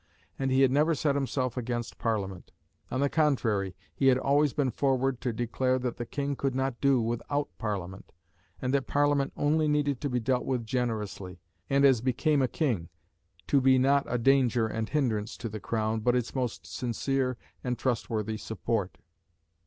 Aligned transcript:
And 0.39 0.49
he 0.49 0.63
had 0.63 0.71
never 0.71 0.95
set 0.95 1.13
himself 1.13 1.55
against 1.57 1.99
Parliament. 1.99 2.51
On 2.89 3.01
the 3.01 3.07
contrary, 3.07 3.75
he 3.93 4.07
had 4.07 4.17
always 4.17 4.51
been 4.51 4.71
forward 4.71 5.21
to 5.21 5.31
declare 5.31 5.77
that 5.77 5.97
the 5.97 6.07
King 6.07 6.35
could 6.35 6.55
not 6.55 6.81
do 6.81 6.99
without 6.99 7.49
Parliament, 7.59 8.11
and 8.59 8.73
that 8.73 8.87
Parliament 8.87 9.31
only 9.37 9.67
needed 9.67 10.01
to 10.01 10.09
be 10.09 10.19
dealt 10.19 10.45
with 10.45 10.65
generously, 10.65 11.39
and 11.69 11.85
as 11.85 12.01
"became 12.01 12.41
a 12.41 12.47
King," 12.47 12.89
to 13.45 13.61
be 13.61 13.77
not 13.77 14.03
a 14.07 14.17
danger 14.17 14.65
and 14.65 14.89
hindrance 14.89 15.37
to 15.37 15.47
the 15.47 15.59
Crown 15.59 15.99
but 15.99 16.15
its 16.15 16.33
most 16.33 16.65
sincere 16.65 17.37
and 17.63 17.77
trustworthy 17.77 18.37
support. 18.37 18.97